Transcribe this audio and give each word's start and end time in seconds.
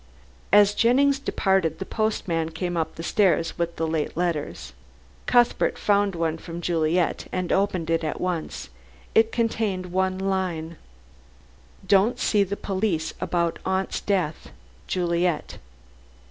As 0.51 0.73
Jennings 0.73 1.19
departed 1.19 1.77
the 1.77 1.85
postman 1.85 2.49
came 2.49 2.75
up 2.75 2.95
the 2.95 3.03
stairs 3.03 3.59
with 3.59 3.75
the 3.75 3.85
late 3.85 4.17
letters. 4.17 4.73
Cuthbert 5.27 5.77
found 5.77 6.15
one 6.15 6.39
from 6.39 6.59
Juliet 6.59 7.27
and 7.31 7.51
opened 7.53 7.87
it 7.91 8.03
at 8.03 8.19
once. 8.19 8.69
It 9.13 9.31
contained 9.31 9.91
one 9.91 10.17
line 10.17 10.77
"Don't 11.87 12.17
see 12.17 12.43
the 12.43 12.57
police 12.57 13.13
about 13.21 13.59
aunt's 13.63 13.99
death 14.01 14.49
JULIET." 14.87 15.59